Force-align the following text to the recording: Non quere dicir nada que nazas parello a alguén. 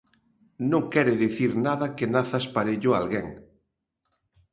Non 0.71 0.81
quere 0.93 1.13
dicir 1.23 1.51
nada 1.67 1.93
que 1.97 2.05
nazas 2.15 2.45
parello 2.55 2.89
a 2.93 2.99
alguén. 3.01 3.27